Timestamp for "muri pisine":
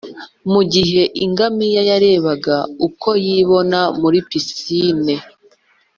4.01-5.15